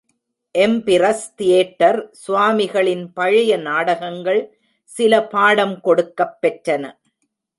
Empress 0.55 1.25
theatre 1.35 1.99
சுவாமிகளின் 2.11 3.03
பழைய 3.13 3.57
நாடகங்கள் 3.57 4.41
சில 4.83 5.23
பாடம் 5.27 5.81
கொடுக்கப் 5.81 6.37
பெற்றன. 6.41 6.83